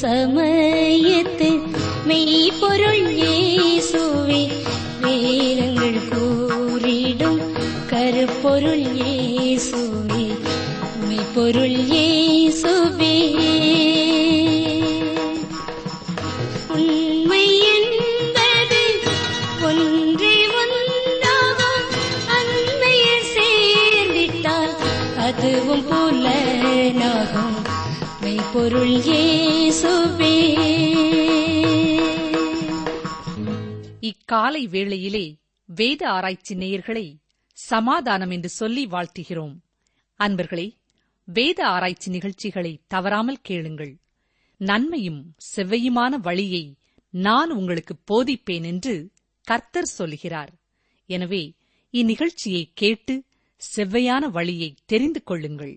[0.00, 1.48] சமயத்து
[2.06, 3.49] மெய் பொருள் ஏ
[34.50, 35.26] காலை வேளையிலே
[35.68, 37.04] வேத ஆராய்ச்சி நேயர்களை
[37.58, 39.52] சமாதானம் என்று சொல்லி வாழ்த்துகிறோம்.
[40.20, 40.64] அன்பர்களே
[41.28, 43.92] வேத ஆராய்ச்சி நிகழ்ச்சிகளை தவறாமல் கேளுங்கள்.
[44.60, 46.64] நன்மையும் செவ்வையுமான வழியை
[47.14, 49.10] நான் உங்களுக்கு போதிப்பேன் என்று
[49.46, 50.52] கர்த்தர் சொல்கிறார்
[51.06, 51.42] எனவே
[51.94, 53.16] இந்நிகழ்ச்சியை கேட்டு
[53.76, 55.74] செவ்வையான வழியை தெரிந்து கொள்ளுங்கள்.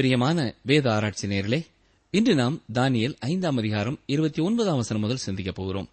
[0.00, 1.66] பிரியமான வேத ஆராய்ச்சி நேயர்களே
[2.10, 5.88] இன்று நாம் தானியல் ஐந்தாம் அதிகாரம் இருபத்தி ஒன்பதாம் வசனம் முதல் சிந்திக்கப் போகிறோம்.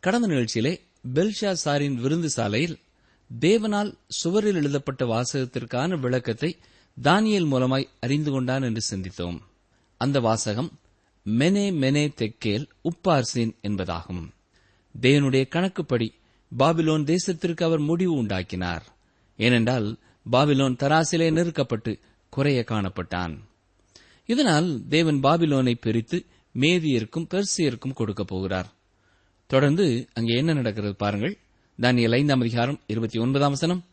[0.00, 0.80] கடந்த நிகழ்ச்சியிலே
[1.14, 2.78] பெல்ஷா சாரின் விருந்து சாலையில்
[3.40, 6.56] தேவனால் சுவரில் எழுதப்பட்ட வாசகத்திற்கான விளக்கத்தை
[7.02, 9.38] தானியல் மூலமாய் அறிந்து கொண்டான் என்று சிந்தித்தோம்.
[9.96, 10.78] அந்த வாசகம்
[11.26, 14.28] மெனே மெனே தெக்கேல் உப்பார்சின் என்பதாகும்.
[15.00, 16.14] தேவனுடைய கணக்குப்படி
[16.58, 18.86] பாபிலோன் தேசத்திற்கு அவர் முடிவு உண்டாக்கினார்.
[19.36, 19.98] ஏனென்றால்
[20.32, 21.98] பாபிலோன் தராசிலே நெருக்கப்பட்டு
[22.32, 23.38] குறைய காணப்பட்டான்.
[24.26, 26.24] இதனால் தேவன் பாபிலோனை பிரித்து
[26.54, 28.72] மேதியருக்கும் பெர்சியருக்கும் கொடுக்கப் போகிறார்.
[29.46, 31.38] தொடர்ந்து அங்கே என்ன நடக்கிறது பாருங்கள்.
[31.80, 33.84] தானியல் ஐந்தாம் அதிகாரம் இருபத்தி ஒன்பதாம் வசனம்.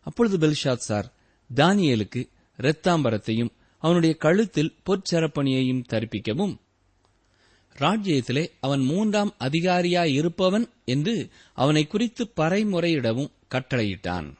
[0.00, 1.12] அப்பொழுது பெல்ஷாத் சார்
[1.54, 2.28] தானியலுக்கு
[2.58, 6.56] இரத்தாம்பரத்தையும் அவனுடைய கழுத்தில் பொற்சரப்பணியையும் தரிப்பிக்கவும்.
[7.78, 14.34] ராஜ்யத்திலே அவன் மூன்றாம் அதிகாரியாயிருப்பவன் என்று அவனை குறித்து பறைமுறையிடவும் கட்டளையிட்டான்.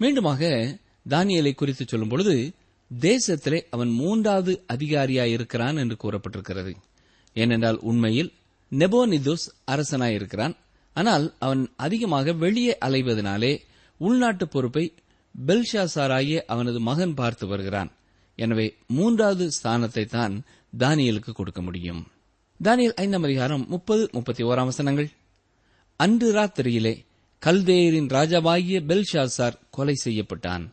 [0.00, 0.76] மீண்டுமாக
[1.10, 2.34] தானியலை குறித்து சொல்லும்பொழுது
[3.00, 6.72] தேசத்திலே அவன் மூன்றாவது அதிகாரியாயிருக்கிறான் என்று கூறப்பட்டிருக்கிறது.
[7.34, 8.30] ஏனென்றால் உண்மையில்
[8.72, 10.54] நெபோனிதோஸ் அரசனாயிருக்கிறான்.
[10.96, 13.52] ஆனால் அவன் அதிகமாக வெளியே அலைவதனாலே
[13.98, 14.84] உள்நாட்டு பொறுப்பை
[15.46, 17.90] பெல்ஷாசாராகிய அவனது மகன் பார்த்து வருகிறான்.
[18.36, 20.34] எனவே மூன்றாவது ஸ்தானத்தை தான்
[20.78, 22.02] தானியலுக்கு கொடுக்க முடியும்.
[22.60, 25.08] தானியல் ஐந்தாம் அதிகாரம் முப்பது முப்பத்தி ஓராம் வசனங்கள்.
[25.96, 26.94] அன்று ராத்திரியிலே
[27.42, 30.64] கல்தேயரின் ராஜாவாகிய பெல்ஷாசார் கொலை செய்யப்பட்டான்.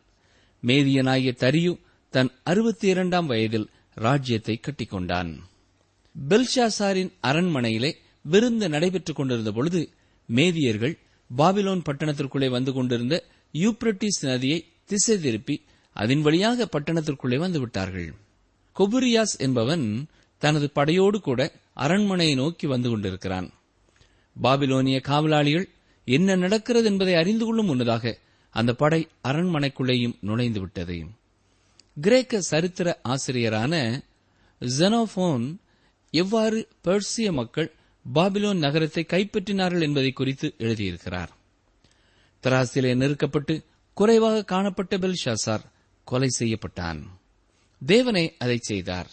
[0.64, 5.38] மேதியனாகிய தரியு தன் அறுபத்தி இரண்டாம் வயதில் ராஜ்யத்தை கட்டிக்கொண்டான்.
[6.16, 9.90] பெல்ஷாசாரின் அரண்மனையிலே விருந்து நடைபெற்றுக் கொண்டிருந்த பொழுது
[10.26, 10.98] மேதியர்கள்
[11.38, 13.24] பாபிலோன் பட்டணத்திற்குள்ளே வந்து கொண்டிருந்த
[13.54, 15.62] யூப்ரட்டிஸ் நதியை திசை திருப்பி
[15.94, 18.10] அதன் வழியாக பட்டணத்திற்குள்ளே வந்துவிட்டார்கள்
[18.76, 20.08] கொபுரியாஸ் என்பவன்
[20.38, 23.54] தனது படையோடு கூட அரண்மனையை நோக்கி வந்து கொண்டிருக்கிறான்.
[24.42, 25.68] பாபிலோனிய காவலாளிகள்
[26.06, 28.18] என்ன நடக்கிறது என்பதை அறிந்து கொள்ளும் முன்னதாக
[28.58, 31.08] அந்த படை அரண்மனைக்குள்ளேயும் நுழைந்துவிட்டது
[32.02, 34.02] கிரேக்க சரித்திர ஆசிரியரான
[34.60, 35.58] ஜெனோபோன்
[36.12, 37.76] எவ்வாறு பெர்சிய மக்கள்
[38.16, 41.28] பாபிலோன் நகரத்தை கைப்பற்றினார்கள் என்பதை குறித்து எழுதியிருக்கிறார்.
[42.44, 45.64] தராசிலே நெருக்கப்பட்டு குறைவாக காணப்பட்ட பெல்ஷாசார்
[46.04, 47.04] கொலை செய்யப்பட்டான்.
[47.86, 49.10] தேவனே அதை செய்தார்.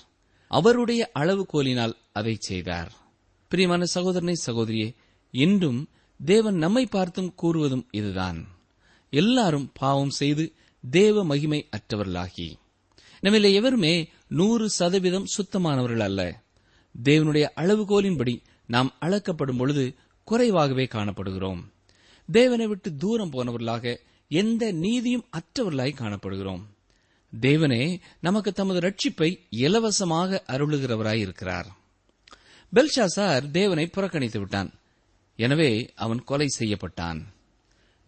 [0.48, 2.92] அவருடைய அளவுகோலினால் அதை செய்தார்.
[3.48, 4.94] பிரியமான சகோதரனை சகோதரியே
[5.30, 5.88] இன்றும்
[6.24, 8.53] தேவன் நம்மை பார்த்தும் கூறுவதும் இதுதான்.
[9.14, 10.52] எல்லாரும் பாவம் செய்து
[10.90, 12.54] தேவ மகிமை அற்றவர்களாகி.
[13.22, 16.42] நம்மிலே எவருமே நூறு சதவீதம் சுத்தமானவர்கள் அல்ல.
[17.04, 19.94] தேவனுடைய அளவுகோலின்படி நாம் அளக்கப்படும் பொழுது
[20.24, 21.62] குறைவாகவே காணப்படுகிறோம்.
[22.32, 26.62] தேவனை விட்டு தூரம் போனவர்களாக எந்த நீதியும் அற்றவர்களாய் காணப்படுகிறோம்.
[27.40, 31.66] தேவனே நமக்கு தமது ரட்சிப்பை இலவசமாக அருளுகிறவராய் இருக்கிறார்.
[32.72, 34.70] பெல்ஷாசார் தேவனை புறக்கணித்து விட்டான்.
[35.36, 37.33] எனவே அவன் கொலை செய்யப்பட்டான்.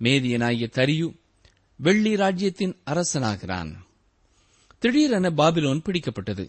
[0.00, 1.16] மேதியனாகிய தரியு
[1.76, 3.74] வெள்ளி ராஜ்யத்தின் அரசனாகிறான்.
[4.78, 6.48] திடீரென பாபிலோன் பிடிக்கப்பட்டது.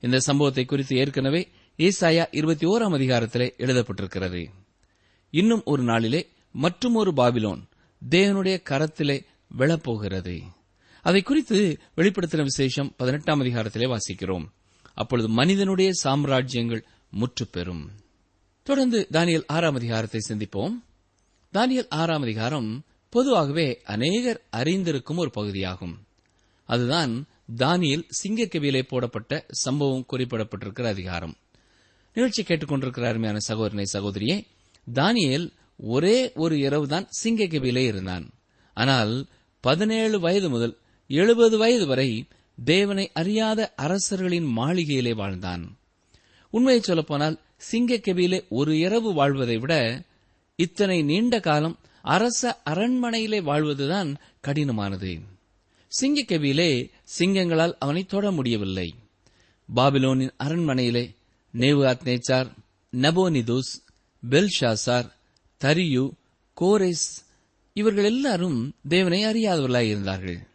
[0.00, 1.48] இந்த சம்பவத்தை குறித்து ஏற்கனவே
[1.78, 4.48] ஏசாயா இருபத்தி ஓராம் அதிகாரத்திலே எழுதப்பட்டிருக்கிறது.
[5.30, 7.62] இன்னும் ஒரு நாளிலே மற்றும் ஒரு பாபிலோன்
[8.10, 9.24] தேவனுடைய கரத்திலே
[9.58, 10.42] விழப்போகிறது.
[11.02, 14.44] அதை குறித்து வெளிப்படுத்தின விசேஷம் பதினெட்டாம் அதிகாரத்திலே வாசிக்கிறோம்.
[14.94, 17.88] அப்பொழுது மனிதனுடைய சாம்ராஜ்யங்கள் முற்றுப்பெறும்.
[18.62, 20.72] தொடர்ந்து தானியல் ஆறாம் அதிகாரத்தை சிந்திப்போம்.
[21.54, 26.06] தானியல் ஆறாம் அதிகாரம் பொதுவாகவே அநேகர் அறிந்திருக்கும் ஒரு பகுதியாகும்.
[26.66, 31.36] அதுதான் தானியல் சிங்கக்கவியிலே போடப்பட்ட சம்பவம் குறிப்பிடப்பட்டிருக்கிற அதிகாரம்.
[32.14, 34.46] நிகழ்ச்சி கேட்டுக்கொண்டிருக்கிற அருமையான சகோதரனை சகோதரியே
[34.94, 38.30] தானியல் ஒரே ஒரு இரவுதான் சிங்கக்கவியிலே இருந்தான்.
[38.74, 39.26] ஆனால்
[39.60, 42.26] பதினேழு வயது முதல் எழுபது வயது வரை
[42.64, 45.76] தேவனை அறியாத அரசர்களின் மாளிகையிலே வாழ்ந்தான்.
[46.50, 47.40] உண்மையை சொல்லப்போனால்
[47.72, 50.02] சிங்கக்கவியிலே ஒரு இரவு வாழ்வதை விட
[50.56, 55.20] இத்தனை நீண்ட காலம் அரச அரண்மனையிலே வாழ்வதுதான் கடினமானது.
[56.00, 58.94] சிங்கக்கவியிலே சிங்கங்களால் அவனை தொட முடியவில்லை.
[59.76, 61.14] பாபிலோனின் அரண்மனையிலே
[61.54, 62.50] நேவாத் நேச்சார்
[62.92, 63.82] நபோனிதுஸ்
[64.30, 65.12] பெல்ஷாசார்
[65.64, 66.10] தரியு
[66.60, 67.24] கோரேஸ்
[67.72, 70.46] இவர்கள் எல்லாரும் தேவனை அறியாதவர்களாய் இருந்தார்கள்.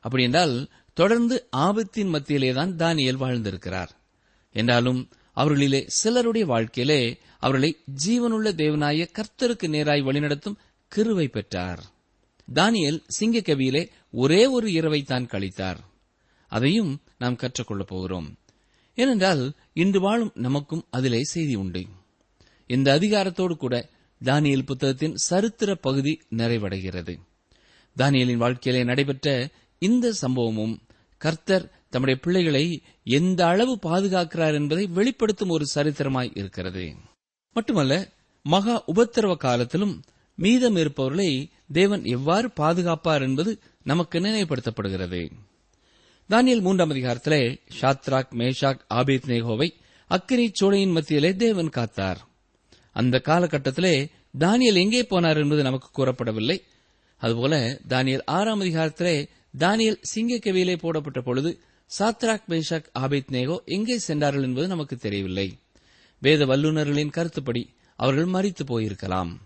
[0.00, 3.88] அப்படி என்றால் தொடர்ந்து ஆபத்தின் மத்தியிலேதான் தானியல் வாழ்ந்திருக்கிறார்.
[4.52, 7.76] என்றாலும் அவர்களிலே சிலருடைய வாழ்க்கையிலே அவர்களை
[8.06, 10.56] ஜீவனுள்ள தேவனாய கர்த்தருக்கு நேராய் வழிநடத்தும்
[10.96, 11.84] கிருவை பெற்றார்.
[12.54, 15.76] தானியல் சிங்கக்கவியிலே ஒரே ஒரு இரவை தான் கழித்தார்.
[16.48, 18.38] அதையும் நாம் கற்றுக்கொள்ளப் போகிறோம்.
[18.94, 21.86] ஏனென்றால் இன்று வாழும் நமக்கும் அதிலே செய்தி உண்டு.
[22.66, 23.88] இந்த அதிகாரத்தோடு கூட
[24.24, 27.18] தானியல் புத்தகத்தின் சரித்திர பகுதி நிறைவடைகிறது.
[27.96, 29.48] தானியலின் வாழ்க்கையிலே நடைபெற்ற
[29.78, 30.78] இந்த சம்பவமும்
[31.18, 32.64] கர்த்தர் தம்முடைய பிள்ளைகளை
[33.04, 36.94] எந்த அளவு பாதுகாக்கிறார் என்பதை வெளிப்படுத்தும் ஒரு சரித்திரமாய் இருக்கிறது.
[37.52, 40.02] மட்டுமல்ல மகா உபத்திரவ காலத்திலும்
[40.34, 45.30] மீதம் இருப்பவர்களை தேவன் எவ்வாறு பாதுகாப்பார் என்பது நமக்கு நினைவுபடுத்தப்படுகிறது.
[46.30, 47.42] தானியல் மூன்றாம் அதிகாரத்திலே
[47.80, 49.68] ஷாத்ராக் மேஷாக் ஆபேத் நேகோவை
[50.08, 52.20] அக்கினி சூளையின் மத்தியிலே தேவன் காத்தார்.
[52.92, 54.08] அந்த காலகட்டத்திலே
[54.40, 56.58] தானியல் எங்கே போனார் என்பது நமக்கு கூறப்படவில்லை.
[57.16, 61.60] அதுபோல தானியல் ஆறாம் அதிகாரத்திலே தானியல் சிங்கக்கவியிலே போடப்பட்ட பொழுது
[61.98, 65.58] சாத்ராக் மேஷாக் ஆபித் நேகோ எங்கே சென்றார்கள் என்பது நமக்கு தெரியவில்லை.
[66.20, 69.36] வேத வல்லுநர்களின் கருத்துப்படி அவர்கள் மறித்து போயிருக்கலாம்.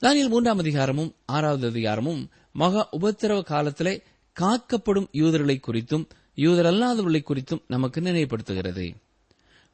[0.00, 4.02] தானியல் மூன்றாம் அதிகாரமும் ஆறாவது அதிகாரமும் மகா உபத்திரவ காலத்திலே
[4.32, 8.94] காக்கப்படும் யூதர்களை குறித்தும் யூதர் அல்லாதவர்களை குறித்தும் நமக்கு நினைவுபடுத்துகிறது.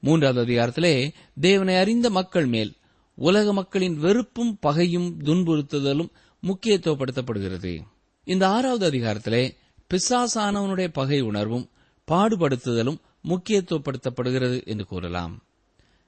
[0.01, 2.77] மூன்றாவது அதிகாரத்திலே தேவனை அறிந்த மக்கள் மேல்
[3.15, 6.11] உலக மக்களின் வெறுப்பும் பகையும் துன்புறுத்துதலும்
[6.43, 7.81] முக்கியத்துவப்படுத்தப்படுகிறது.
[8.25, 9.57] இந்த ஆறாவது அதிகாரத்திலே
[9.91, 11.71] பிசாசானவனுடைய பகை உணர்வும்
[12.11, 15.45] பாடுபடுத்துதலும் முக்கியத்துவப்படுத்தப்படுகிறது என்று கூறலாம்.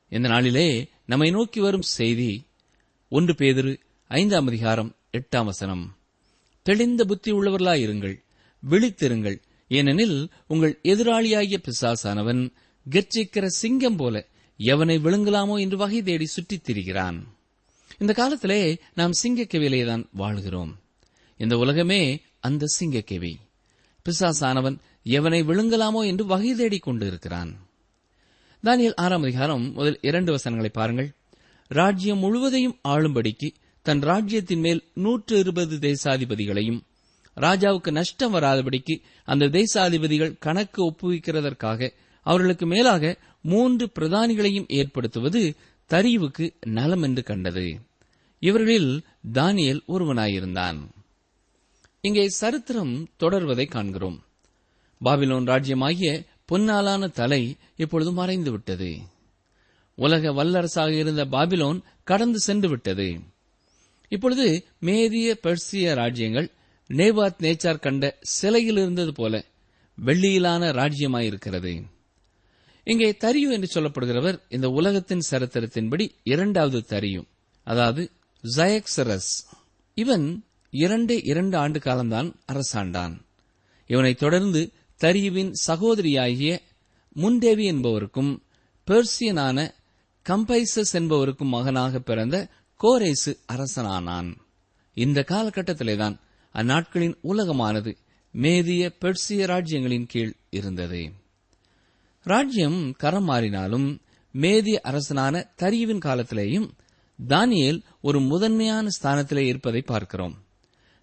[0.09, 2.47] இந்த நாளிலே நம்மை நோக்கி வரும் செய்தி
[3.09, 5.97] ஒன்று பேதிரு ஐந்தாம் அதிகாரம் எட்டாம் வசனம்.
[6.63, 8.23] தெளிந்த புத்தி உள்ளவர்களாயிருங்கள்
[8.71, 9.43] விழித்திருங்கள்.
[9.69, 12.51] ஏனெனில் உங்கள் எதிராளியாகிய பிசாசானவன்
[12.91, 14.27] கர்ச்சிக்கிற சிங்கம் போல
[14.59, 17.23] எவனை விழுங்கலாமோ என்று வகை தேடி சுற்றித் திரிகிறான்.
[17.99, 20.81] இந்த காலத்திலே நாம் சிங்கக்கெவியிலேதான் வாழ்கிறோம்.
[21.37, 23.35] இந்த உலகமே அந்த சிங்கக்கவி.
[24.05, 27.69] பிசாசானவன் எவனை விழுங்கலாமோ என்று வகை தேடிக் கொண்டிருக்கிறான்.
[28.65, 31.15] தானியல் ஆறாம் அதிகாரம் முதல் இரண்டு வசனங்களை பாருங்கள்.
[31.69, 33.51] ராஜ்யம் முழுவதையும் ஆளும்படிக்கு
[33.83, 36.81] தன் ராஜ்யத்தின் மேல் நூற்று இருபது தேசாதிபதிகளையும்
[37.37, 45.55] ராஜாவுக்கு நஷ்டம் வராதபடிக்கு அந்த தேசாதிபதிகள் கணக்கு ஒப்புவிக்கிறதற்காக அவர்களுக்கு மேலாக மூன்று பிரதானிகளையும் ஏற்படுத்துவது
[45.87, 47.81] தரிவுக்கு நலம் என்று கண்டது.
[48.39, 50.79] இவர்களில் தானியல் ஒருவனாயிருந்தான்.
[52.01, 54.23] இங்கே சரித்திரம் தொடர்வதை காண்கிறோம்.
[55.05, 58.99] பாபிலோன் ராஜ்யமாகிய பொன்னாலான தலை இப்பொழுது மறைந்துவிட்டது.
[59.95, 63.21] உலக வல்லரசாக இருந்த பாபிலோன் கடந்து சென்று விட்டது
[64.09, 66.51] இப்பொழுது மேதிய பெர்சிய ராஜ்யங்கள்
[66.89, 69.45] நேபாத் நேச்சார் கண்ட சிலையில் இருந்தது போல
[70.05, 71.83] வெள்ளியிலான ராஜ்யமாயிருக்கிறது.
[72.85, 77.25] இங்கே தரியு என்று சொல்லப்படுகிறவர் இந்த உலகத்தின் சரித்திரத்தின்படி இரண்டாவது தரியு
[77.65, 78.11] அதாவது
[78.57, 79.33] ஜயக்சரஸ்.
[79.95, 83.25] இவன் இரண்டே இரண்டு ஆண்டு காலம்தான் அரசாண்டான்.
[83.87, 86.59] இவனைத் தொடர்ந்து தரியுவின் சகோதரியாகிய
[87.17, 88.43] முன்டேவி என்பவருக்கும்
[88.87, 89.71] பெர்சியனான
[90.29, 92.49] கம்பைசஸ் என்பவருக்கும் மகனாக பிறந்த
[92.83, 94.37] கோரேசு அரசனானான்.
[94.95, 96.19] இந்த காலகட்டத்திலேதான்
[96.55, 97.97] அந்நாட்களின் உலகமானது
[98.33, 101.13] மேதிய பெர்சிய ராஜ்யங்களின் கீழ் இருந்தது.
[102.23, 103.99] ராஜ்யம் கரம் மாறினாலும்
[104.33, 106.71] மேதிய அரசனான தரியுவின் காலத்திலேயும்
[107.29, 110.45] தானியேல் ஒரு முதன்மையான ஸ்தானத்திலே இருப்பதை பார்க்கிறோம்.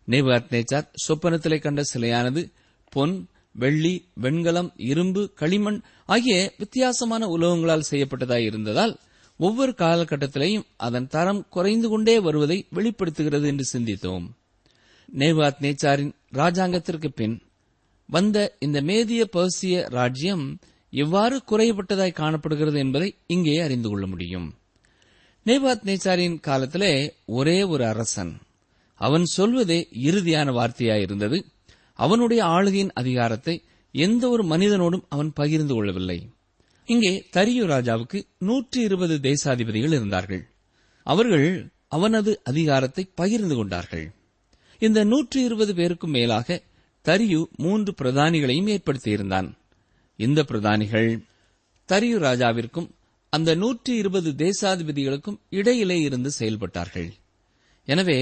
[0.08, 2.52] நேபாத் நேச்சார் சொப்பனத்திலே கண்ட சிலையானது
[2.90, 3.28] பொன்
[3.60, 8.94] வெள்ளி வெண்கலம் இரும்பு களிமண் ஆகிய வித்தியாசமான உலோகங்களால் செய்யப்பட்டதாய் இருந்ததால்
[9.38, 14.26] ஒவ்வொரு காலகட்டத்திலையும் அதன் தரம் குறைந்து கொண்டே வருவதை வெளிப்படுத்துகிறது என்று சிந்தித்தோம்.
[15.18, 17.36] நேவாத் நேச்சாரின் ராஜாங்கத்திற்கு பின்
[18.08, 20.60] வந்த இந்த மேதிய பர்சிய ராஜ்யம்
[20.92, 24.48] எவ்வாறு குறையப்பட்டதாய் காணப்படுகிறது என்பதை இங்கே அறிந்து கொள்ள முடியும்.
[25.46, 26.94] நேபாத் நேச்சாரின் காலத்திலே
[27.26, 28.34] ஒரே ஒரு அரசன்.
[28.96, 31.38] அவன் சொல்வதே இறுதியான வார்த்தையாயிருந்தது
[32.06, 33.56] அவனுடைய ஆளுகையின் அதிகாரத்தை
[33.94, 36.20] எந்த ஒரு மனிதனோடும் அவன் பகிர்ந்து கொள்ளவில்லை.
[36.88, 40.44] இங்கே தரியு ராஜாவுக்கு நூற்றி இருபது தேசாதிபதிகள் இருந்தார்கள்.
[41.06, 41.50] அவர்கள்
[41.88, 44.06] அவனது அதிகாரத்தை பகிர்ந்து கொண்டார்கள்.
[44.82, 46.58] இந்த நூற்றி இருபது பேருக்கும் மேலாக
[47.06, 49.50] தரியு மூன்று பிரதானிகளையும் ஏற்படுத்தியிருந்தான்.
[50.20, 51.10] இந்த பிரதானிகள்
[51.90, 52.90] தரியு ராஜாவிற்கும்
[53.34, 57.10] அந்த நூற்றி இருபது தேசாதிபதிகளுக்கும் இடையிலே இருந்து செயல்பட்டார்கள்.
[57.88, 58.20] எனவே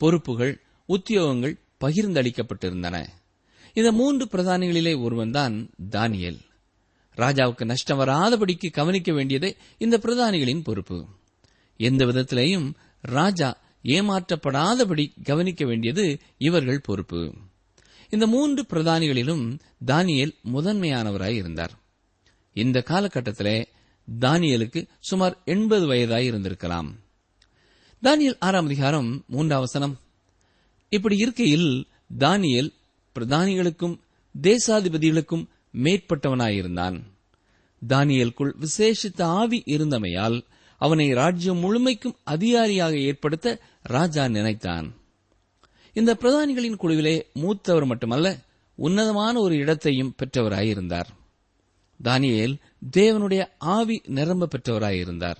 [0.00, 0.54] பொறுப்புகள்
[0.88, 1.54] உத்தியோகங்கள்
[1.84, 2.96] பகிர்ந்தளிக்கப்பட்டிருந்தன.
[3.78, 6.38] இந்த மூன்று பிரதானிகளிலே ஒருவன்தான் தானியல்.
[7.16, 11.06] ராஜாவுக்கு நஷ்டம் வராதபடிக்கு கவனிக்க வேண்டியதே இந்த பிரதானிகளின் பொறுப்பு.
[11.76, 17.34] எந்த விதத்திலேயும் ராஜா ஏமாற்றப்படாதபடி கவனிக்க வேண்டியது இவர்கள் பொறுப்பு.
[18.10, 21.72] இந்த மூன்று பிரதானிகளிலும் தானியல் முதன்மையானவராய் இருந்தார்.
[22.52, 23.64] இந்த காலகட்டத்திலே
[24.20, 26.90] தானியலுக்கு சுமார் எண்பது வயதாய் இருந்திருக்கலாம்.
[28.02, 30.00] தானியல் ஆறாம் அதிகாரம் மூன்றாம் வசனம்.
[30.88, 31.86] இப்படி இருக்கையில்
[32.18, 32.76] தானியல்
[33.18, 33.98] பிரதானிகளுக்கும்
[34.42, 37.02] தேசாதிபதிகளுக்கும் மேற்பட்டவனாயிருந்தான்.
[37.88, 40.40] தானியலுக்குள் விசேஷித்த ஆவி இருந்தமையால்
[40.78, 44.94] அவனை ராஜ்யம் முழுமைக்கும் அதிகாரியாக ஏற்படுத்த ராஜா நினைத்தான்.
[45.92, 48.38] இந்த பிரதானிகளின் குழுவிலே மூத்தவர் மட்டுமல்ல
[48.74, 51.06] உன்னதமான ஒரு இடத்தையும் பெற்றவராயிருந்தார்.
[52.04, 52.56] தானியேல்
[52.96, 55.36] தேவனுடைய ஆவி நிரம்ப பெற்றவராயிருந்தார்.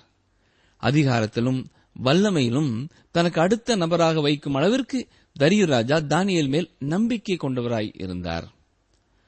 [0.81, 1.65] அதிகாரத்திலும்
[2.03, 5.07] வல்லமையிலும் தனக்கு அடுத்த நபராக வைக்கும் அளவிற்கு
[5.39, 8.47] தரியு ராஜா தானியல் மேல் நம்பிக்கை கொண்டவராய் இருந்தார்.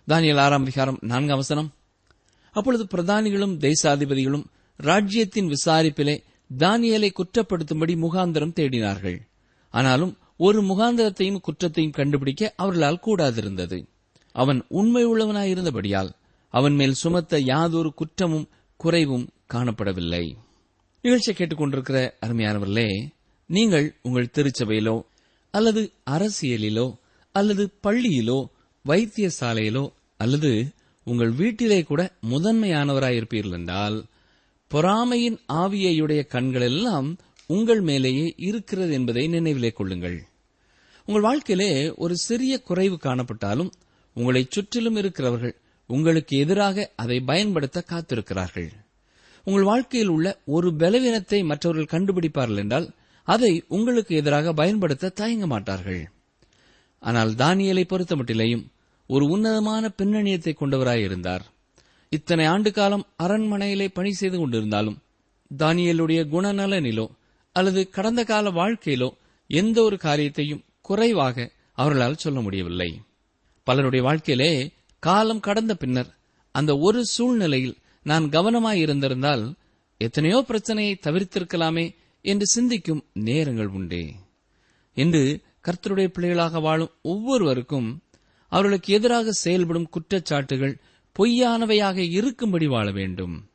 [0.07, 1.73] தானியல் ஆறாம் அதிகாரம் நான்காம் வசனம்.
[2.51, 4.43] அப்பொழுது பிரதானிகளும் தேசாதிபதிகளும்
[4.77, 6.23] ராஜ்யத்தின் விசாரிப்பிலே
[6.57, 9.19] தானியலை குற்றப்படுத்தும்படி முகாந்திரம் தேடினார்கள்.
[9.69, 13.85] ஆனாலும் ஒரு முகாந்திரத்தையும் குற்றத்தையும் கண்டுபிடிக்க அவர்களால் கூடாதிருந்தது.
[14.31, 16.09] அவன் உண்மை உள்ளவனாயிருந்தபடியால்
[16.49, 20.35] அவன் மேல் சுமத்த யாதொரு குற்றமும் குறைவும் காணப்படவில்லை.
[21.01, 23.07] நிகழ்ச்சியை கேட்டுக்கொண்டிருக்கிற அருமையானவர்களே
[23.45, 25.01] நீங்கள் உங்கள் திருச்சபையிலோ
[25.53, 26.87] அல்லது அரசியலிலோ
[27.35, 28.39] அல்லது பள்ளியிலோ
[28.85, 29.83] வைத்தியசாலையிலோ
[30.19, 30.51] அல்லது
[31.07, 33.97] உங்கள் வீட்டிலே கூட முதன்மையானவராயிருப்பீர்கள் என்றால்
[34.71, 37.07] பொறாமையின் ஆவியையுடைய கண்கள் எல்லாம்
[37.49, 40.19] உங்கள் மேலேயே இருக்கிறது என்பதை நினைவிலே கொள்ளுங்கள்.
[41.07, 43.71] உங்கள் வாழ்க்கையிலே ஒரு சிறிய குறைவு காணப்பட்டாலும்
[44.15, 45.55] உங்களை சுற்றிலும் இருக்கிறவர்கள்
[45.89, 48.69] உங்களுக்கு எதிராக அதை பயன்படுத்த காத்திருக்கிறார்கள்.
[49.47, 52.87] உங்கள் வாழ்க்கையில் உள்ள ஒரு பலவீனத்தை மற்றவர்கள் கண்டுபிடிப்பார்கள் என்றால்
[53.27, 56.01] அதை உங்களுக்கு எதிராக பயன்படுத்த தயங்க மாட்டார்கள்.
[56.99, 58.65] ஆனால் தானியலை பொறுத்தமட்டிலேயும்
[59.09, 61.43] ஒரு உன்னதமான பின்னணியத்தை கொண்டவராயிருந்தார்
[62.09, 64.97] இத்தனை ஆண்டு காலம் அரண்மனையிலே பணி செய்து கொண்டிருந்தாலும்
[65.51, 67.05] தானியலுடைய குணநலனிலோ
[67.55, 69.09] அல்லது கடந்த கால வாழ்க்கையிலோ
[69.49, 72.89] எந்த ஒரு காரியத்தையும் குறைவாக அவர்களால் சொல்ல முடியவில்லை.
[73.67, 74.51] பலருடைய வாழ்க்கையிலே
[75.03, 76.11] காலம் கடந்த பின்னர்
[76.55, 79.43] அந்த ஒரு சூழ்நிலையில் நான் கவனமாய் இருந்திருந்தால்
[79.97, 81.85] எத்தனையோ பிரச்சனையை தவிர்த்திருக்கலாமே
[82.21, 84.15] என்று சிந்திக்கும் நேரங்கள் உண்டே.
[84.93, 88.03] இன்று கர்த்தருடைய பிள்ளைகளாக வாழும் ஒவ்வொருவருக்கும்
[88.47, 90.79] அவர்களுக்கு எதிராக செயல்படும் குற்றச்சாட்டுகள்
[91.19, 93.49] பொய்யானவையாக இருக்கும்படி வாழ வேண்டும்.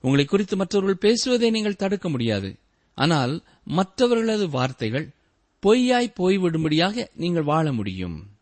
[0.00, 2.56] உங்களை குறித்து மற்றவர்கள் பேசுவதை நீங்கள் தடுக்க முடியாது.
[2.94, 5.06] ஆனால் மற்றவர்களது வார்த்தைகள்
[5.66, 8.38] பொய்யாய் போய்விடும்படியாக நீங்கள் வாழ முடியும்.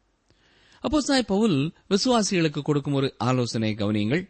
[0.80, 4.28] அப்போ சாய் பவுல் விசுவாசிகளுக்கு கொடுக்கும் ஒரு ஆலோசனை கவனியுங்கள்.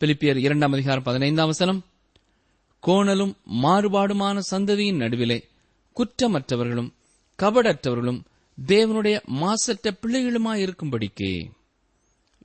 [0.00, 1.84] பிலிப்பியர் இரண்டாம் அதிகாரம் பதினைந்தாம் வசனம்
[2.86, 5.48] கோணலும் மாறுபாடுமான சந்ததியின் நடுவிலே
[5.96, 6.92] குற்றமற்றவர்களும்
[7.38, 8.24] கபடற்றவர்களும்
[8.66, 11.50] தேவனுடைய மாசற்ற பிள்ளைகளுமாய் இருக்கும்படிக்கே.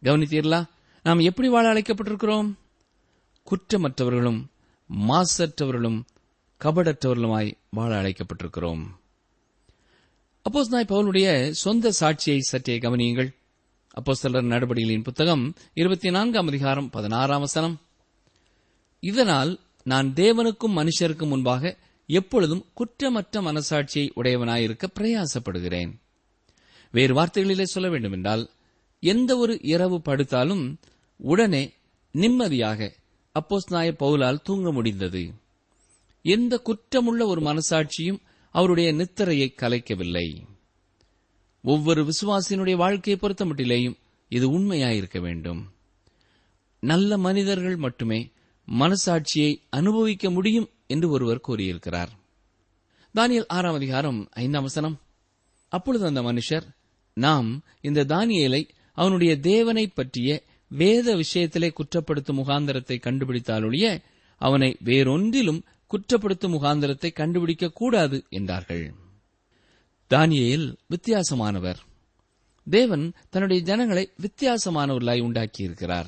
[0.03, 0.65] கவனித்தீர்களா?
[1.03, 2.53] நாம் எப்படி வாழ அழைக்கப்பட்டிருக்கிறோம்?
[3.43, 4.45] குற்றமற்றவர்களும்
[5.07, 6.01] மாசற்றவர்களும்
[6.63, 8.83] கபடற்றவர்களுமாய் வாழ அழைக்கப்பட்டிருக்கிறோம்.
[10.49, 13.35] அப்போஸ் நாய் பவுலுடைய சொந்த சாட்சியை சற்றே கவனியுங்கள்.
[14.01, 17.81] அப்போஸ்தலர் நடவடிக்கைகளின் புத்தகம் இருபத்தி நான்காம் அதிகாரம் பதினாறாம் வசனம்.
[18.99, 26.01] இதனால் நான் தேவனுக்கும் மனுஷருக்கும் முன்பாக எப்பொழுதும் குற்றமற்ற மனசாட்சியை உடையவனாயிருக்க பிரயாசப்படுகிறேன்.
[26.91, 28.49] வேறு வார்த்தைகளிலே சொல்ல வேண்டுமென்றால்
[28.99, 30.77] எந்த ஒரு இரவு படுத்தாலும்
[31.17, 31.73] உடனே
[32.11, 32.93] நிம்மதியாக
[33.39, 35.33] அப்போஸ் நாய பவுலால் தூங்க முடிந்தது.
[36.21, 40.43] எந்த குற்றமுள்ள ஒரு மனசாட்சியும் அவருடைய நித்திரையை கலைக்கவில்லை.
[41.63, 43.97] ஒவ்வொரு விசுவாசியினுடைய வாழ்க்கையை பொறுத்தமட்டிலேயும்
[44.29, 45.71] இது உண்மையாயிருக்க வேண்டும்.
[46.79, 48.31] நல்ல மனிதர்கள் மட்டுமே
[48.79, 52.09] மனசாட்சியை அனுபவிக்க முடியும் என்று ஒருவர் கூறியிருக்கிறார்.
[53.15, 54.99] தானியல் ஆறாம் அதிகாரம் ஐந்தாம் வசனம்.
[55.67, 56.63] அப்பொழுது அந்த மனுஷர்
[57.13, 64.01] நாம் இந்த தானியலை அவனுடைய தேவனை பற்றிய வேத விஷயத்திலே குற்றப்படுத்தும் முகாந்திரத்தை கண்டுபிடித்தாலொழிய
[64.37, 68.93] அவனை வேறொன்றிலும் குற்றப்படுத்தும் முகாந்திரத்தை கண்டுபிடிக்க கூடாது என்றார்கள்.
[70.09, 71.75] தானியல் வித்தியாசமானவர்.
[72.69, 76.05] தேவன் தன்னுடைய ஜனங்களை வித்தியாசமானவர்களாய் உண்டாக்கியிருக்கிறார்.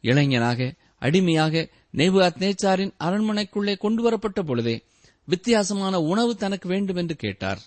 [0.00, 4.82] இளைஞனாக அடிமையாக நேபுகாத் நேச்சாரின் அரண்மனைக்குள்ளே கொண்டு வரப்பட்ட பொழுதே
[5.24, 7.60] வித்தியாசமான உணவு தனக்கு வேண்டும் என்று கேட்டார்.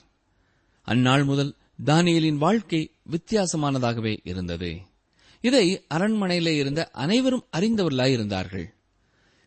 [0.81, 4.81] அந்நாள் முதல் தானியலின் வாழ்க்கை வித்தியாசமானதாகவே இருந்தது.
[5.41, 8.73] இதை அரண்மனையிலே இருந்த அனைவரும் அறிந்தவர்களாய் இருந்தார்கள்.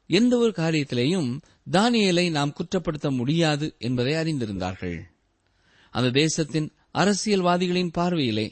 [0.06, 1.40] எந்த ஒரு காரியத்திலேயும்
[1.72, 4.98] தானியலை நாம் குற்றப்படுத்த முடியாது என்பதை அறிந்திருந்தார்கள்.
[5.90, 8.46] அந்த தேசத்தின் அரசியல்வாதிகளின் பார்வையிலே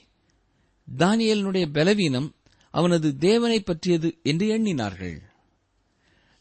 [0.98, 2.28] தானியலினுடைய பலவீனம்
[2.76, 5.18] அவனது தேவனை பற்றியது என்று எண்ணினார்கள்.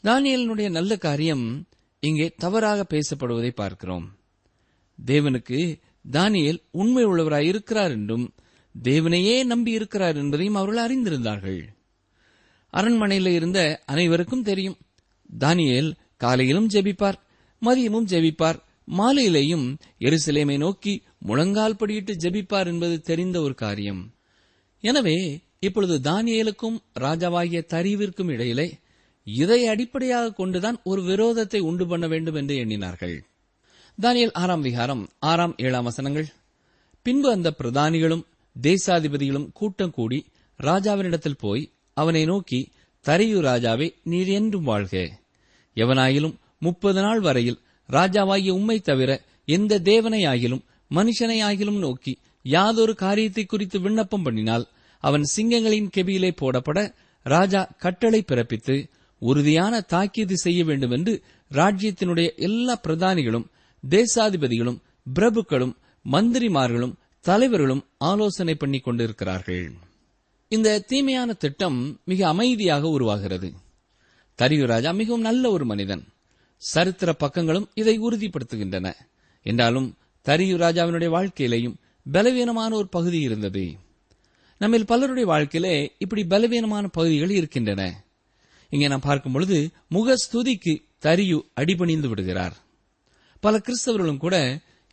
[0.03, 1.45] தானியலினுடைய நல்ல காரியம்
[2.03, 4.07] இங்கே தவறாக பேசப்படுவதை பார்க்கிறோம்.
[4.99, 5.59] தேவனுக்கு
[6.11, 8.25] தானியல் உண்மை உள்ளவராய் இருக்கிறார் என்றும்
[8.75, 11.61] தேவனையே நம்பி இருக்கிறார் என்பதையும் அவர்கள் அறிந்திருந்தார்கள்.
[12.73, 14.77] அரண்மனையில் இருந்த அனைவருக்கும் தெரியும்
[15.29, 17.19] தானியேல் காலையிலும் ஜெபிப்பார்
[17.61, 18.59] மதியமும் ஜெபிப்பார்
[18.97, 19.67] மாலையிலேயும்
[19.99, 24.01] எருசலேமை நோக்கி முழங்கால் படியிட்டு ஜெபிப்பார் என்பது தெரிந்த ஒரு காரியம்.
[24.83, 25.17] எனவே
[25.63, 28.67] இப்பொழுது தானியேலுக்கும் ராஜாவாகிய தரிவிற்கும் இடையிலே
[29.27, 33.15] இதை அடிப்படையாக கொண்டுதான் ஒரு விரோதத்தை உண்டு பண்ண வேண்டும் என்று எண்ணினார்கள்.
[33.97, 36.27] தானியல் ஆறாம் விகாரம் ஆறாம் ஏழாம் வசனங்கள்.
[37.05, 40.19] பின்பு அந்த பிரதானிகளும் தேசாதிபதிகளும் கூட்டம் கூடி
[40.59, 41.63] ராஜாவினிடத்தில் போய்
[41.97, 42.59] அவனை நோக்கி
[43.05, 44.93] தரியு ராஜாவே நீர் என்றும் வாழ்க.
[45.77, 49.11] எவனாயிலும் முப்பது நாள் வரையில் ராஜாவாகிய உம்மை தவிர
[49.47, 52.13] எந்த தேவனையாகிலும் மனுஷனையாகிலும் நோக்கி
[52.45, 54.65] யாதொரு காரியத்தை குறித்து விண்ணப்பம் பண்ணினால்
[54.99, 63.45] அவன் சிங்கங்களின் கெபியிலே போடப்பட ராஜா கட்டளை பிறப்பித்து உறுதியான தாக்கீது செய்ய வேண்டும் என்று ராஜ்யத்தினுடைய எல்லா பிரதானிகளும்
[63.89, 64.81] தேசாதிபதிகளும்
[65.15, 65.75] பிரபுக்களும்
[66.11, 69.73] மந்திரிமார்களும் தலைவர்களும் ஆலோசனை பண்ணி கொண்டிருக்கிறார்கள்.
[70.47, 73.53] இந்த தீமையான திட்டம் மிக அமைதியாக உருவாகிறது.
[74.41, 76.07] தரியு ராஜா மிகவும் நல்ல ஒரு மனிதன்.
[76.57, 78.93] சரித்திர பக்கங்களும் இதை உறுதிப்படுத்துகின்றன.
[79.43, 81.75] என்றாலும் தரியு ராஜாவினுடைய வாழ்க்கையிலேயும்
[82.11, 83.75] பலவீனமான ஒரு பகுதி இருந்தது.
[84.65, 87.81] நம்மில் பலருடைய வாழ்க்கையிலே இப்படி பலவீனமான பகுதிகள் இருக்கின்றன.
[88.71, 89.57] இங்கே நாம் பார்க்கும் பொழுது
[89.95, 90.73] முகஸ்துதிக்கு
[91.05, 92.55] தரியு அடிபணிந்து விடுகிறார்.
[93.43, 94.35] பல கிறிஸ்தவர்களும் கூட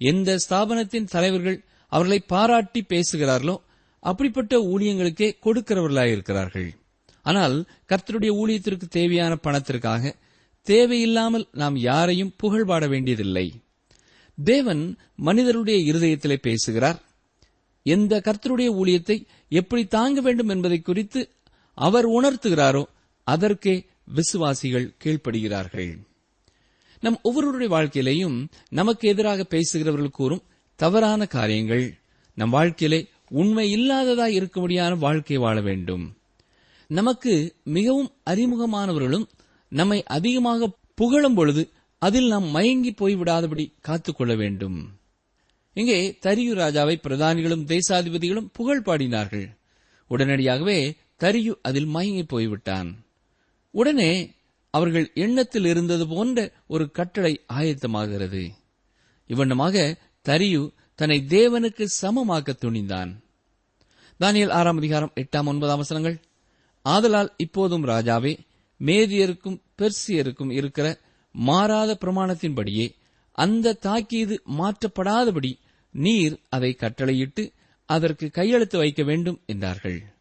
[0.00, 1.58] எந்த ஸ்தாபனத்தின் தலைவர்கள்
[1.92, 3.56] அவர்களை பாராட்டி பேசுகிறார்களோ
[4.02, 6.68] அப்படிப்பட்ட ஊழியங்களுக்கே கொடுக்கிறவர்களாயிருக்கிறார்கள்
[7.26, 7.56] ஆனால்
[7.88, 10.12] கர்த்தருடைய ஊழியத்திற்கு தேவையான பணத்திற்காக
[10.66, 13.46] தேவையில்லாமல் நாம் யாரையும் புகழ்பாட வேண்டியதில்லை.
[14.38, 14.82] தேவன்
[15.16, 17.00] மனிதருடைய இருதயத்திலே பேசுகிறார்.
[17.87, 19.16] எந்த கர்த்தருடைய ஊழியத்தை
[19.58, 21.20] எப்படி தாங்க வேண்டும் என்பதை குறித்து
[21.78, 22.82] அவர் உணர்த்துகிறாரோ
[23.26, 25.90] அதற்கே விசுவாசிகள் கீழ்ப்படுகிறார்கள்.
[27.00, 28.38] நம் ஒவ்வொருவருடைய வாழ்க்கையிலேயும்
[28.70, 30.46] நமக்கு எதிராக பேசுகிறவர்கள் கூறும்
[30.78, 31.84] தவறான காரியங்கள்
[32.36, 36.04] நம் வாழ்க்கையிலே உண்மை இல்லாததாய் இருக்க முடியாத வாழ்க்கை வாழ வேண்டும்.
[36.90, 37.32] நமக்கு
[37.64, 39.26] மிகவும் அறிமுகமானவர்களும்
[39.72, 41.62] நம்மை அதிகமாக புகழும் பொழுது
[42.02, 44.78] அதில் நாம் மயங்கி போய்விடாதபடி காத்துக்கொள்ள வேண்டும்.
[45.74, 49.56] இங்கே தரியு ராஜாவை பிரதானிகளும் தேசாதிபதிகளும் புகழ் பாடினார்கள்.
[50.08, 53.04] உடனடியாகவே தரியு அதில் மயங்கி போய்விட்டான்.
[53.70, 54.30] உடனே
[54.70, 58.50] அவர்கள் எண்ணத்தில் இருந்தது போன்ற ஒரு கட்டளை ஆயத்தமாகிறது.
[59.28, 59.96] இவ்வண்ணமாக
[60.28, 63.11] தரியு தன்னை தேவனுக்கு சமமாக்க துணிந்தான்.
[64.20, 66.20] தானியல் ஆறாம் அதிகாரம் எட்டாம் ஒன்பதாம் வசனங்கள்.
[66.82, 68.38] ஆதலால் இப்போதும் ராஜாவே
[68.80, 71.00] மேதியருக்கும் பெர்சியருக்கும் இருக்கிற
[71.32, 72.94] மாறாத பிரமாணத்தின்படியே
[73.32, 75.52] அந்த தாக்கீது மாற்றப்படாதபடி
[75.92, 77.52] நீர் அதை கட்டளையிட்டு
[77.86, 80.14] அதற்கு கையெழுத்து வைக்க வேண்டும் என்றார்கள்.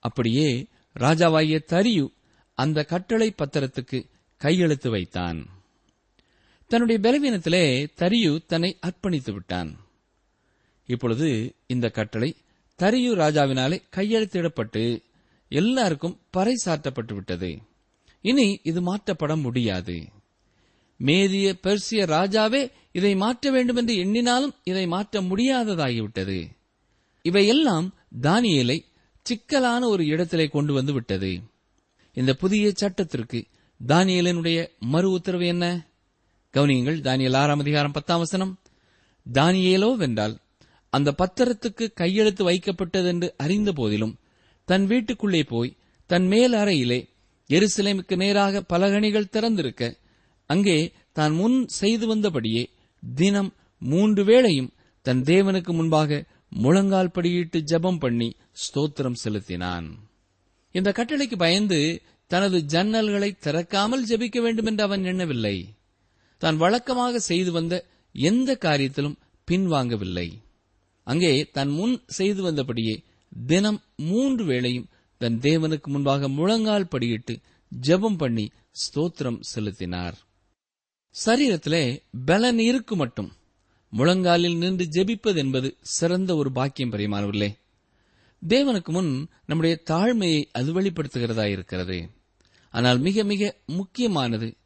[0.00, 0.66] அப்படியே
[1.00, 2.12] ராஜாவாகிய தரியு
[2.54, 4.04] அந்த கட்டளை பத்திரத்துக்கு
[4.36, 5.48] கையெழுத்து வைத்தான்.
[6.66, 9.80] தன்னுடைய பலவீனத்திலே தரியு தன்னை அர்ப்பணித்து விட்டான்.
[10.86, 12.36] இப்பொழுது இந்த கட்டளை
[12.78, 15.02] தரியு ராஜாவினாலே கையெழுத்திடப்பட்டு
[15.48, 17.58] எல்லாருக்கும் பறைசாற்றப்பட்டு விட்டது.
[18.20, 20.08] இனி இது மாற்றப்பட முடியாது.
[21.04, 26.48] மேதிய பெர்சிய ராஜாவே இதை மாற்ற வேண்டும் என்று எண்ணினாலும் இதை மாற்ற முடியாததாகிவிட்டது.
[27.22, 28.84] இவையெல்லாம் தானியலை
[29.22, 31.40] சிக்கலான ஒரு இடத்திலே கொண்டு வந்து விட்டது.
[32.14, 33.44] இந்த புதிய சட்டத்திற்கு
[33.86, 35.86] தானியேலனுடைய மறு உத்தரவு என்ன?
[36.52, 38.60] கவனியங்கள் தானியல் ஆறாம் அதிகாரம் பத்தாம் வசனம்.
[39.32, 40.36] தானியேலோ வென்றால்
[40.90, 44.18] அந்த பத்திரத்துக்கு கையெழுத்து வைக்கப்பட்டதென்று அறிந்த போதிலும்
[44.64, 47.08] தன் வீட்டுக்குள்ளே போய் தன் மேல் அறையிலே
[47.48, 49.96] எருசலேமுக்கு நேராக பலகணிகள் திறந்திருக்க
[50.50, 50.78] அங்கே
[51.12, 52.64] தான் முன் செய்து வந்தபடியே
[53.02, 53.50] தினம்
[53.82, 54.72] மூன்று வேளையும்
[55.06, 56.20] தன் தேவனுக்கு முன்பாக
[56.64, 58.28] முழங்கால் படியிட்டு ஜெபம் பண்ணி
[58.64, 59.88] ஸ்தோத்திரம் செலுத்தினான்.
[60.74, 61.78] இந்த கட்டளைக்கு பயந்து
[62.30, 65.56] தனது ஜன்னல்களை திறக்காமல் ஜெபிக்க வேண்டும் என்று அவன் எண்ணவில்லை.
[66.42, 67.74] தான் வழக்கமாக செய்து வந்த
[68.14, 70.28] எந்த காரியத்திலும் பின்வாங்கவில்லை.
[71.06, 72.94] அங்கே தன் முன் செய்து வந்தபடியே
[73.46, 74.88] தினம் மூன்று வேளையும்
[75.20, 77.34] தன் தேவனுக்கு முன்பாக முழங்கால் படியிட்டு
[77.72, 78.46] ஜெபம் பண்ணி
[78.82, 80.16] ஸ்தோத்திரம் செலுத்தினார்.
[81.24, 83.32] சரீரத்திலே பலன் இருக்கு மட்டும்.
[83.90, 87.56] முழங்காலில் நின்று ஜெபிப்பது என்பது சிறந்த ஒரு பாக்கியம் பிரியமானவர்களே.
[88.48, 92.10] தேவனுக்கு முன் நம்முடைய தாழ்மையை அது வெளிப்படுத்துகிறதா இருக்கிறது.
[92.70, 94.56] ஆனால் மிக மிக முக்கியமானது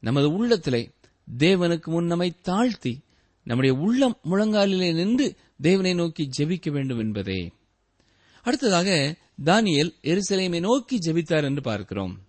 [0.00, 0.90] நமது உள்ளத்திலே
[1.38, 3.00] தேவனுக்கு முன் நம்மை தாழ்த்தி
[3.44, 7.52] நம்முடைய உள்ளம் முழங்காலிலே நின்று தேவனை நோக்கி ஜெபிக்க வேண்டும் என்பதே.
[8.42, 12.20] அடுத்ததாக தானியல் எருசலேமை நோக்கி ஜெபித்தார் என்று பார்க்கிறோம்.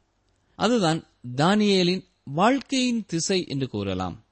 [0.56, 4.25] அதுதான் தானியலின் வாழ்க்கையின் திசை என்று கூறலாம்.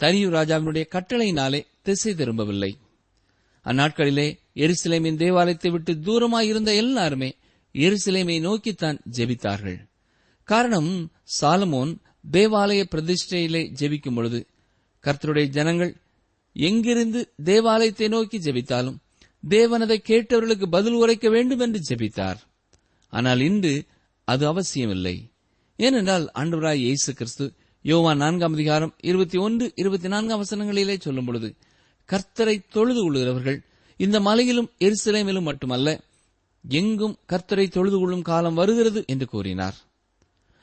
[0.00, 2.78] தரியு ராஜாவினுடைய கட்டளையினாலே திசை திரும்பவில்லை.
[3.64, 7.36] அந்நாட்களிலே எருசலேமின் தேவாலயத்தை விட்டு தூரமாயிருந்த எல்லாருமே
[7.74, 9.78] எருசலேமை நோக்கித்தான் ஜெபித்தார்கள்.
[10.44, 11.96] காரணம் சாலமோன்
[12.32, 14.46] தேவாலய பிரதிஷ்டையிலே ஜெபிக்கும் பொழுது
[15.04, 15.96] கர்த்தருடைய ஜனங்கள்
[16.52, 18.96] எங்கிருந்து தேவாலயத்தை நோக்கி ஜெபித்தாலும்
[19.48, 22.40] தேவனதை கேட்டவர்களுக்கு பதில் உரைக்க வேண்டும் என்று ஜெபித்தார்.
[23.08, 23.84] ஆனால் இன்று
[24.24, 25.16] அது அவசியமில்லை.
[25.80, 27.52] ஏனென்றால் ஆண்டவராய் இயேசு கிறிஸ்து
[27.84, 31.54] யோவா நான்காம் அதிகாரம் இருபத்தி ஒன்று இருபத்தி நான்காம் வசனங்களிலே சொல்லும் பொழுது
[32.08, 33.62] கர்த்தரை தொழுது கொள்கிறவர்கள்
[33.96, 36.00] இந்த மலையிலும் எரிசிலைமிலும் மட்டுமல்ல
[36.68, 39.74] எங்கும் கர்த்தரை தொழுது கொள்ளும் காலம் வருகிறது என்று கூறினார்.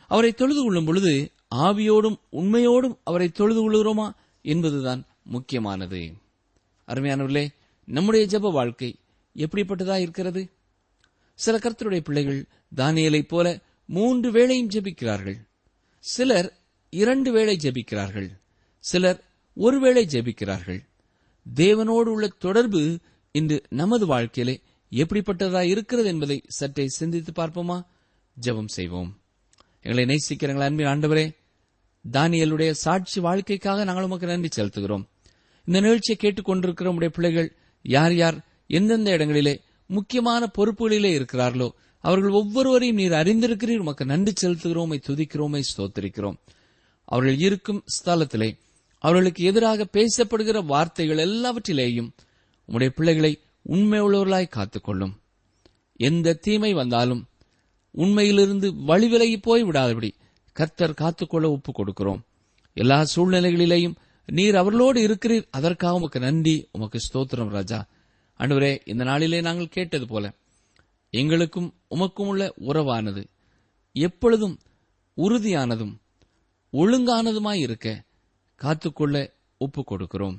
[0.08, 4.10] அவரை தொழுது கொள்ளும் பொழுது ஆவியோடும் உண்மையோடும் அவரை தொழுது கொள்கிறோமா
[4.42, 6.14] என்பதுதான் முக்கியமானது.
[6.88, 7.48] அருமையானவர்களே
[7.86, 8.96] நம்முடைய ஜெப வாழ்க்கை
[9.38, 10.50] எப்படிப்பட்டதா இருக்கிறது?
[11.34, 15.38] சில கர்த்தருடைய பிள்ளைகள் தானியலைப் போல மூன்று வேளையும் ஜெபிக்கிறார்கள்.
[16.00, 16.50] சிலர்
[16.90, 18.30] இரண்டு வேளை ஜெபிக்கிறார்கள்.
[18.80, 19.20] சிலர்
[19.54, 20.82] ஒருவேளை ஜெபிக்கிறார்கள்.
[21.56, 23.00] தேவனோடு உள்ள தொடர்பு
[23.32, 27.86] இன்று நமது வாழ்க்கையிலே எப்படிப்பட்டதா இருக்கிறது என்பதை சற்றே சிந்தித்து பார்ப்போமா?
[28.42, 29.22] ஜெபம் செய்வோம்.
[29.82, 31.26] எங்களை நேசிக்கிறங்களா அன்பின் ஆண்டவரே
[32.12, 35.06] தானியலுடைய சாட்சி வாழ்க்கைக்காக நாங்கள் உமக்கு நன்றி செலுத்துகிறோம்.
[35.66, 41.70] இந்த நிகழ்ச்சியை கேட்டுக்கொண்டிருக்கிற உடைய பிள்ளைகள் யார் யார் எந்தெந்த இடங்களிலே முக்கியமான பொறுப்புகளிலே இருக்கிறார்களோ
[42.08, 43.78] அவர்கள் ஒவ்வொருவரையும் நீர் அறிந்திருக்கிறீர்.
[43.78, 46.38] உமக்கு நன்றி செலுத்துகிறோமை துதிக்கிறோமை ஸ்தோத்திரிக்கிறோம்.
[47.06, 48.58] அவர்கள் இருக்கும் ஸ்தலத்திலே
[49.00, 52.10] அவர்களுக்கு எதிராக பேசப்படுகிற வார்த்தைகள் எல்லாவற்றிலேயும்
[52.68, 55.14] உம்முடைய பிள்ளைகளை உண்மை உள்ளவர்களாய் காத்துக்கொள்ளும்.
[55.96, 57.26] எந்த தீமை வந்தாலும்
[57.92, 60.12] உண்மையிலிருந்து வழிவிலகி போய் விடாதபடி
[60.54, 62.22] கர்த்தர் காத்துக்கொள்ள ஒப்புக் கொடுக்கிறோம்.
[62.74, 65.48] எல்லா சூழ்நிலைகளிலேயும் நீர் அவர்களோடு இருக்கிறீர்.
[65.50, 67.88] அதற்காக உமக்கு நன்றி உமக்கு ஸ்தோத்திரம் ராஜா.
[68.40, 70.32] அன்றுவரே இந்த நாளிலே நாங்கள் கேட்டது போல
[71.20, 73.24] எங்களுக்கும் உமக்கும் உள்ள உறவானது.
[73.96, 74.56] எப்பொழுதும்
[75.18, 75.94] உறுதியானதும்
[76.74, 77.88] ஒழுங்கானதுமாய் இருக்க
[78.62, 79.16] காத்துக்கொள்ள
[79.62, 80.38] ஒப்பு கொடுக்கிறோம்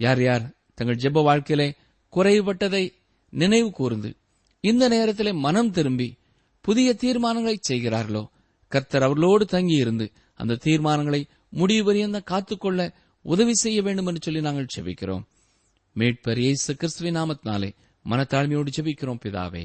[0.00, 0.44] யார் யார்
[0.78, 1.68] தங்கள் ஜெப வாழ்க்கையிலே
[2.12, 2.84] குறைபட்டதை
[3.32, 4.10] நினைவு கூர்ந்து
[4.64, 6.08] இந்த நேரத்திலே மனம் திரும்பி
[6.64, 8.22] புதிய தீர்மானங்களை செய்கிறார்களோ
[8.72, 10.06] கர்த்தர் அவர்களோடு தங்கியிருந்து
[10.40, 11.20] அந்த தீர்மானங்களை
[11.52, 12.80] முடிவு பரியந்த காத்துக்கொள்ள
[13.24, 15.24] உதவி செய்ய வேண்டும் என்று சொல்லி நாங்கள் செபிக்கிறோம்
[15.96, 17.70] மீட்பர் இயேசு கிறிஸ்துவின் நாமத்தினாலே
[18.04, 19.64] மனத்தாழ்மையோடு ஜெபிக்கிறோம் பிதாவே.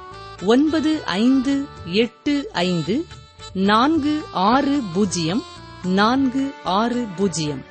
[0.41, 3.05] ஒன்பது ஐந்து எட்டு ஐந்து
[3.53, 5.43] நான்கு ஆறு பூஜ்ஜியம்
[5.83, 7.65] நான்கு ஆறு பூஜ்ஜியம்.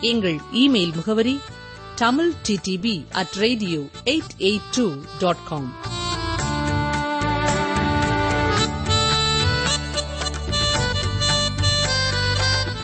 [0.00, 1.40] எங்கள் இமெயில் முகவரி
[1.94, 5.72] Tamil TDP at radio eight eight two dot com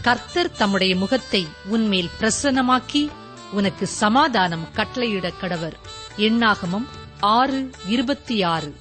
[0.03, 3.09] கர்த்தர் தம்முடைய முகத்தை உன்மேல் பிரசன்னமாக்கி
[3.53, 5.79] உனக்கு சமாதானம் கட்டளையிடக் கடவர்.
[6.17, 6.87] எண்ணாகமம்
[7.21, 8.75] ஆறு இருபத்தி ஆறு.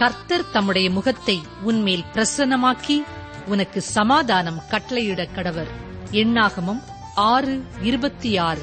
[0.00, 3.02] கர்த்தர் தம்முடைய முகத்தை உன்மேல் பிரசன்னமாக்கி
[3.46, 5.68] உனக்கு சமாதானம் கட்டளையிட கடவர்.
[6.10, 6.82] எண்ணாகமம்
[7.14, 8.62] ஆறு இருபத்தி ஆறு.